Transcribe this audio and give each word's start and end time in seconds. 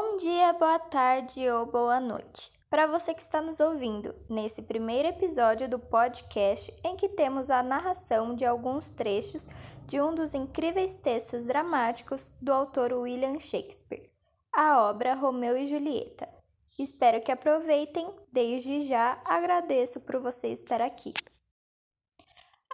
Bom 0.00 0.16
dia, 0.16 0.52
boa 0.52 0.78
tarde 0.78 1.50
ou 1.50 1.66
boa 1.66 1.98
noite. 1.98 2.52
Para 2.70 2.86
você 2.86 3.12
que 3.12 3.20
está 3.20 3.42
nos 3.42 3.58
ouvindo 3.58 4.14
nesse 4.30 4.62
primeiro 4.62 5.08
episódio 5.08 5.68
do 5.68 5.76
podcast 5.76 6.72
em 6.84 6.94
que 6.94 7.08
temos 7.08 7.50
a 7.50 7.64
narração 7.64 8.36
de 8.36 8.46
alguns 8.46 8.90
trechos 8.90 9.48
de 9.88 10.00
um 10.00 10.14
dos 10.14 10.34
incríveis 10.34 10.94
textos 10.94 11.46
dramáticos 11.46 12.32
do 12.40 12.52
autor 12.52 12.92
William 12.92 13.40
Shakespeare, 13.40 14.08
a 14.54 14.88
obra 14.88 15.14
Romeu 15.14 15.56
e 15.56 15.66
Julieta. 15.66 16.28
Espero 16.78 17.20
que 17.20 17.32
aproveitem. 17.32 18.14
Desde 18.32 18.82
já 18.82 19.20
agradeço 19.24 20.02
por 20.02 20.20
você 20.20 20.46
estar 20.46 20.80
aqui. 20.80 21.12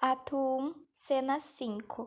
Ato 0.03 0.37
1, 0.37 0.75
cena 0.93 1.41
5. 1.41 2.07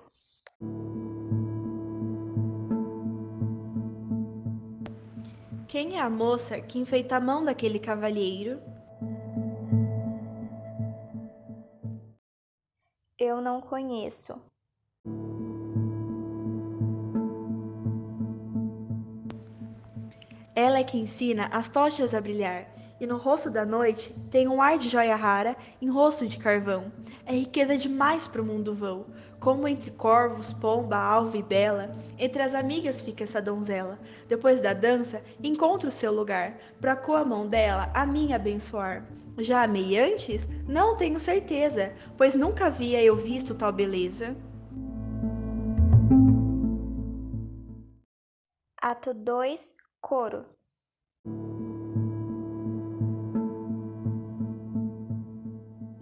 Quem 5.79 5.95
é 5.95 6.01
a 6.01 6.09
moça 6.09 6.59
que 6.59 6.79
enfeita 6.79 7.17
a 7.17 7.19
mão 7.19 7.45
daquele 7.45 7.77
cavalheiro? 7.77 8.59
Eu 13.15 13.39
não 13.41 13.61
conheço. 13.61 14.41
Ela 20.55 20.79
é 20.79 20.83
que 20.83 20.97
ensina 20.97 21.45
as 21.53 21.69
tochas 21.69 22.15
a 22.15 22.21
brilhar, 22.21 22.67
e 22.99 23.05
no 23.05 23.17
rosto 23.17 23.49
da 23.49 23.65
noite 23.65 24.13
tem 24.31 24.47
um 24.47 24.61
ar 24.61 24.77
de 24.77 24.89
joia 24.89 25.15
rara 25.15 25.55
em 25.81 25.89
rosto 25.89 26.27
de 26.27 26.37
carvão. 26.37 26.91
É 27.25 27.33
riqueza 27.33 27.77
demais 27.77 28.27
para 28.27 28.41
o 28.41 28.45
mundo 28.45 28.73
vão. 28.73 29.05
Como 29.39 29.67
entre 29.67 29.91
corvos, 29.91 30.51
pomba, 30.51 30.97
alva 30.97 31.37
e 31.37 31.43
bela, 31.43 31.95
entre 32.17 32.41
as 32.41 32.55
amigas 32.55 32.99
fica 33.01 33.23
essa 33.23 33.41
donzela. 33.41 33.99
Depois 34.27 34.61
da 34.61 34.73
dança, 34.73 35.21
encontra 35.43 35.89
o 35.89 35.91
seu 35.91 36.11
lugar, 36.11 36.57
pra 36.81 36.95
com 36.95 37.15
a 37.15 37.23
mão 37.23 37.47
dela 37.47 37.91
a 37.93 38.05
minha 38.05 38.35
abençoar. 38.35 39.05
Já 39.37 39.63
amei 39.63 39.99
antes? 39.99 40.47
Não 40.67 40.97
tenho 40.97 41.19
certeza, 41.19 41.93
pois 42.17 42.33
nunca 42.33 42.65
havia 42.65 43.03
eu 43.03 43.15
visto 43.15 43.53
tal 43.53 43.71
beleza. 43.71 44.35
Ato 48.81 49.13
2 49.13 49.75
Coro 50.01 50.56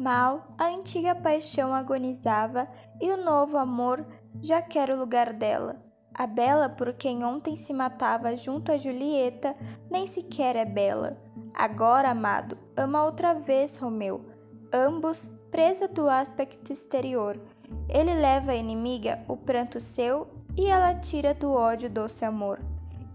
Mal, 0.06 0.53
a 0.56 0.67
antiga 0.67 1.16
paixão 1.16 1.73
agonizava 1.73 2.67
e 3.02 3.09
o 3.09 3.25
novo 3.25 3.58
amor 3.58 4.06
já 4.39 4.62
quer 4.62 4.92
o 4.92 5.00
lugar 5.00 5.34
dela. 5.34 5.81
A 6.14 6.28
bela 6.28 6.70
por 6.70 6.94
quem 6.94 7.25
ontem 7.25 7.56
se 7.56 7.73
matava 7.73 8.38
junto 8.38 8.72
a 8.72 8.78
Julieta 8.78 9.56
nem 9.89 10.06
sequer 10.06 10.56
é 10.56 10.64
bela. 10.64 11.17
Agora, 11.56 12.12
amado, 12.12 12.56
ama 12.78 13.03
outra 13.03 13.34
vez 13.34 13.78
Romeu. 13.78 14.23
Ambos 14.72 15.28
presa 15.50 15.88
do 15.88 16.08
aspecto 16.08 16.72
exterior. 16.72 17.42
Ele 17.90 18.14
leva 18.14 18.52
à 18.52 18.56
inimiga 18.56 19.25
o 19.28 19.36
pranto 19.36 19.80
seu 19.80 20.28
e 20.56 20.67
ela 20.67 20.94
tira 20.94 21.34
do 21.34 21.52
ódio 21.52 21.90
doce 21.90 22.23
amor. 22.23 22.59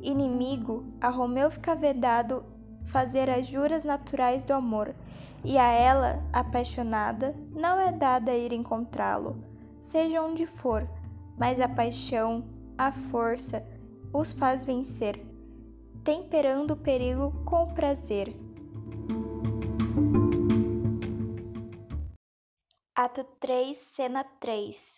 Inimigo, 0.01 0.93
a 1.01 1.09
Romeu 1.09 1.53
fica 1.53 1.77
vedado 1.77 2.45
fazer 2.85 3.31
as 3.31 3.47
juras 3.47 3.85
naturais 3.85 4.43
do 4.43 4.53
amor 4.53 4.93
e 5.45 5.57
a 5.57 5.71
ela, 5.71 6.23
apaixonada, 6.33 7.35
não 7.53 7.81
é 7.81 7.93
dada 7.93 8.35
ir 8.35 8.53
encontrá-lo, 8.53 9.43
seja 9.81 10.23
onde 10.23 10.47
for, 10.47 10.89
mas 11.39 11.61
a 11.61 11.69
paixão, 11.69 12.45
a 12.77 12.93
força, 12.93 13.67
os 14.13 14.33
faz 14.33 14.65
vencer, 14.65 15.25
temperando 16.05 16.73
o 16.73 16.77
perigo 16.77 17.33
com 17.45 17.65
o 17.65 17.75
prazer. 17.75 18.35
Ato 22.95 23.25
3, 23.41 23.77
cena 23.77 24.25
3 24.39 24.97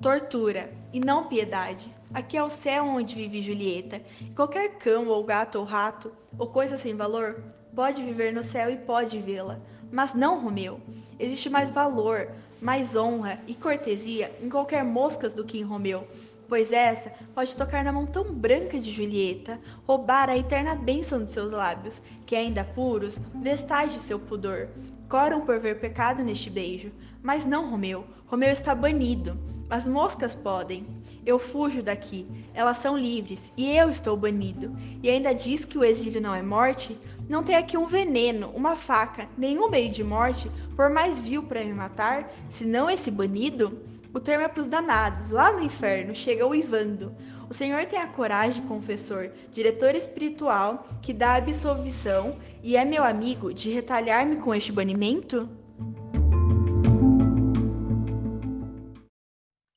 Tortura 0.00 0.79
e 0.92 1.00
não 1.00 1.26
piedade. 1.26 1.94
Aqui 2.12 2.36
é 2.36 2.42
o 2.42 2.50
céu 2.50 2.84
onde 2.84 3.14
vive 3.14 3.42
Julieta. 3.42 4.02
qualquer 4.34 4.78
cão 4.78 5.06
ou 5.08 5.22
gato 5.24 5.58
ou 5.58 5.64
rato 5.64 6.12
ou 6.38 6.48
coisa 6.48 6.76
sem 6.76 6.94
valor 6.96 7.42
pode 7.74 8.02
viver 8.02 8.32
no 8.32 8.42
céu 8.42 8.70
e 8.70 8.76
pode 8.76 9.18
vê-la. 9.20 9.58
Mas 9.92 10.14
não 10.14 10.40
Romeu. 10.40 10.80
Existe 11.18 11.48
mais 11.48 11.70
valor, 11.70 12.28
mais 12.60 12.96
honra 12.96 13.38
e 13.46 13.54
cortesia 13.54 14.30
em 14.40 14.48
qualquer 14.48 14.84
moscas 14.84 15.34
do 15.34 15.44
que 15.44 15.58
em 15.58 15.62
Romeu, 15.62 16.06
pois 16.48 16.72
essa 16.72 17.12
pode 17.34 17.56
tocar 17.56 17.84
na 17.84 17.92
mão 17.92 18.06
tão 18.06 18.34
branca 18.34 18.78
de 18.78 18.90
Julieta, 18.90 19.58
roubar 19.86 20.28
a 20.28 20.36
eterna 20.36 20.74
bênção 20.74 21.24
de 21.24 21.30
seus 21.30 21.52
lábios, 21.52 22.02
que 22.26 22.34
ainda 22.34 22.64
puros, 22.64 23.18
vestais 23.34 23.92
de 23.92 24.00
seu 24.00 24.18
pudor, 24.18 24.68
coram 25.08 25.40
por 25.42 25.58
ver 25.58 25.78
pecado 25.78 26.22
neste 26.22 26.50
beijo. 26.50 26.90
Mas 27.22 27.46
não 27.46 27.70
Romeu, 27.70 28.04
Romeu 28.26 28.50
está 28.50 28.74
banido. 28.74 29.36
As 29.70 29.86
moscas 29.86 30.34
podem. 30.34 30.84
Eu 31.24 31.38
fujo 31.38 31.80
daqui. 31.80 32.26
Elas 32.52 32.78
são 32.78 32.98
livres 32.98 33.52
e 33.56 33.70
eu 33.70 33.88
estou 33.88 34.16
banido. 34.16 34.76
E 35.00 35.08
ainda 35.08 35.32
diz 35.32 35.64
que 35.64 35.78
o 35.78 35.84
exílio 35.84 36.20
não 36.20 36.34
é 36.34 36.42
morte? 36.42 36.98
Não 37.28 37.44
tem 37.44 37.54
aqui 37.54 37.78
um 37.78 37.86
veneno, 37.86 38.50
uma 38.52 38.74
faca, 38.74 39.28
nenhum 39.38 39.70
meio 39.70 39.92
de 39.92 40.02
morte, 40.02 40.50
por 40.74 40.90
mais 40.90 41.20
vil 41.20 41.44
para 41.44 41.64
me 41.64 41.72
matar, 41.72 42.28
senão 42.48 42.90
esse 42.90 43.08
banido? 43.08 43.78
O 44.12 44.18
termo 44.18 44.44
é 44.44 44.48
para 44.48 44.60
os 44.60 44.68
danados, 44.68 45.30
lá 45.30 45.52
no 45.52 45.62
inferno, 45.62 46.12
chega 46.16 46.44
uivando. 46.44 47.14
O 47.48 47.54
Senhor 47.54 47.86
tem 47.86 48.00
a 48.00 48.08
coragem, 48.08 48.64
confessor, 48.64 49.30
diretor 49.52 49.94
espiritual, 49.94 50.88
que 51.00 51.12
dá 51.12 51.34
absolvição 51.34 52.36
e 52.64 52.76
é 52.76 52.84
meu 52.84 53.04
amigo 53.04 53.54
de 53.54 53.70
retalhar-me 53.70 54.36
com 54.36 54.52
este 54.52 54.72
banimento? 54.72 55.48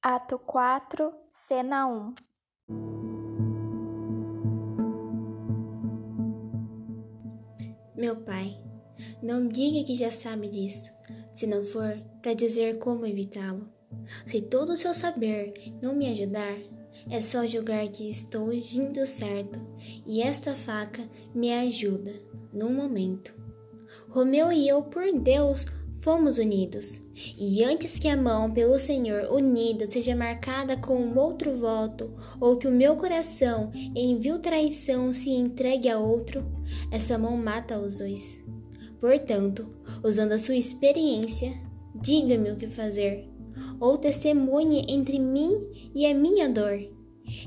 Ato 0.06 0.38
4, 0.38 1.14
Cena 1.30 1.88
1 1.88 2.14
Meu 7.96 8.18
pai, 8.18 8.62
não 9.22 9.48
diga 9.48 9.88
que 9.88 9.96
já 9.96 10.12
sabe 10.12 10.50
disso, 10.50 10.92
se 11.32 11.48
não 11.48 11.64
for 11.64 12.04
para 12.22 12.34
dizer 12.34 12.80
como 12.80 13.06
evitá-lo. 13.06 13.72
Se 14.26 14.42
todo 14.42 14.74
o 14.74 14.78
seu 14.78 14.94
saber 14.94 15.54
não 15.82 15.96
me 15.96 16.12
ajudar, 16.12 16.58
é 17.10 17.22
só 17.22 17.46
julgar 17.46 17.88
que 17.88 18.10
estou 18.10 18.50
agindo 18.50 19.08
certo 19.08 19.58
e 20.06 20.22
esta 20.22 20.54
faca 20.54 21.10
me 21.34 21.54
ajuda 21.54 22.14
num 22.52 22.74
momento. 22.74 23.34
Romeu 24.10 24.52
e 24.52 24.68
eu, 24.68 24.84
por 24.84 25.10
Deus, 25.14 25.66
fomos 26.04 26.38
unidos. 26.38 27.00
E 27.40 27.64
antes 27.64 27.98
que 27.98 28.10
a 28.10 28.18
mão 28.18 28.52
pelo 28.52 28.78
Senhor 28.78 29.32
unida 29.32 29.88
seja 29.88 30.14
marcada 30.14 30.76
com 30.76 30.98
um 30.98 31.18
outro 31.18 31.56
voto, 31.56 32.14
ou 32.42 32.58
que 32.58 32.68
o 32.68 32.72
meu 32.72 32.98
coração 32.98 33.72
em 33.96 34.20
vil 34.20 34.40
traição 34.40 35.14
se 35.14 35.30
entregue 35.30 35.90
a 35.90 35.98
outro, 35.98 36.46
essa 36.92 37.18
mão 37.18 37.38
mata 37.38 37.80
os 37.80 38.00
dois. 38.00 38.38
Portanto, 39.00 39.66
usando 40.04 40.34
a 40.34 40.38
sua 40.38 40.58
experiência, 40.58 41.54
diga-me 41.96 42.52
o 42.52 42.58
que 42.58 42.68
fazer, 42.68 43.30
ou 43.80 43.98
testemunhe 43.98 44.86
entre 44.90 45.18
mim 45.18 45.70
e 45.96 46.06
a 46.06 46.14
minha 46.14 46.50
dor. 46.50 46.80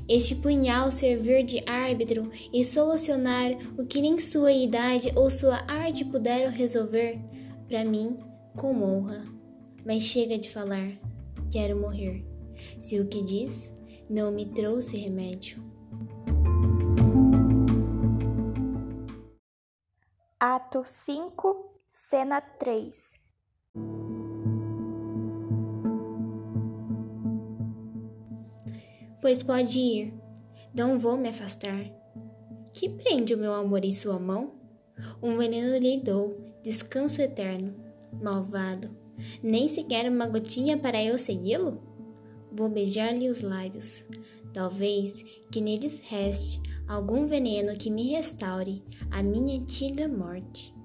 Este 0.09 0.33
punhal 0.33 0.91
servir 0.91 1.43
de 1.43 1.61
árbitro 1.67 2.31
e 2.51 2.63
solucionar 2.63 3.51
o 3.77 3.85
que 3.85 4.01
nem 4.01 4.17
sua 4.17 4.51
idade 4.51 5.11
ou 5.15 5.29
sua 5.29 5.63
arte 5.67 6.03
puderam 6.03 6.51
resolver, 6.51 7.21
para 7.67 7.85
mim 7.85 8.17
com 8.57 8.81
honra. 8.81 9.23
Mas 9.85 10.01
chega 10.03 10.37
de 10.37 10.49
falar, 10.49 10.99
quero 11.49 11.79
morrer. 11.79 12.25
Se 12.79 12.99
o 12.99 13.07
que 13.07 13.23
diz 13.23 13.73
não 14.09 14.31
me 14.31 14.45
trouxe 14.47 14.97
remédio. 14.97 15.63
Ato 20.39 20.83
5, 20.83 21.79
cena 21.85 22.41
3 22.41 23.25
Pois 29.21 29.41
pode 29.41 29.79
ir, 29.79 30.13
não 30.73 30.97
vou 30.97 31.17
me 31.17 31.29
afastar. 31.29 31.91
Que 32.71 32.89
prende 32.89 33.33
o 33.33 33.37
meu 33.37 33.53
amor 33.53 33.83
em 33.83 33.91
sua 33.91 34.19
mão? 34.19 34.53
Um 35.21 35.37
veneno 35.37 35.75
lhe 35.77 35.99
dou, 35.99 36.45
descanso 36.63 37.21
eterno 37.21 37.86
malvado, 38.21 38.89
nem 39.41 39.67
sequer 39.67 40.09
uma 40.09 40.27
gotinha 40.27 40.77
para 40.77 41.03
eu 41.03 41.17
segui-lo? 41.17 41.81
Vou 42.51 42.69
beijar-lhe 42.69 43.29
os 43.29 43.41
lábios, 43.41 44.05
talvez 44.53 45.21
que 45.51 45.61
neles 45.61 45.99
reste 45.99 46.61
algum 46.87 47.25
veneno 47.25 47.77
que 47.77 47.89
me 47.89 48.11
restaure 48.11 48.83
a 49.11 49.21
minha 49.21 49.59
antiga 49.59 50.07
morte. 50.07 50.76